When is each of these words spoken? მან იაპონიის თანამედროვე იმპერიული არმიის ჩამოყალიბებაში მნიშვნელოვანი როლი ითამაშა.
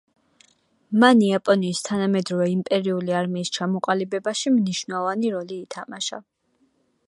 მან 1.03 1.19
იაპონიის 1.25 1.81
თანამედროვე 1.89 2.47
იმპერიული 2.53 3.15
არმიის 3.19 3.53
ჩამოყალიბებაში 3.59 4.57
მნიშვნელოვანი 4.57 5.33
როლი 5.37 5.59
ითამაშა. 5.67 6.23